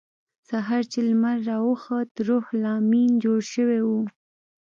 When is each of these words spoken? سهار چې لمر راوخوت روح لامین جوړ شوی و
سهار 0.49 0.83
چې 0.91 0.99
لمر 1.07 1.37
راوخوت 1.49 2.09
روح 2.27 2.45
لامین 2.63 3.11
جوړ 3.23 3.39
شوی 3.53 3.81
و 3.83 3.89